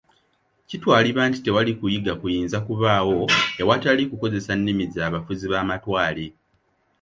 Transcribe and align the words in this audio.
Kitwalibwa 0.67 1.23
nti 1.29 1.39
tewali 1.45 1.71
kuyiga 1.79 2.13
kuyinza 2.21 2.57
kubaawo 2.65 3.19
ewatali 3.61 4.03
kukozesa 4.09 4.51
nnimi 4.57 4.83
za 4.93 5.05
bafuzi 5.13 5.45
ba 5.51 5.59
matwale. 5.69 6.25